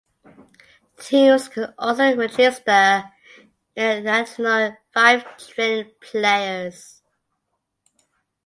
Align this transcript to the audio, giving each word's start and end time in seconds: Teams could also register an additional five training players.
Teams 0.97 1.47
could 1.47 1.75
also 1.77 2.15
register 2.17 3.03
an 3.75 4.07
additional 4.07 4.75
five 4.91 5.37
training 5.37 5.91
players. 6.01 7.03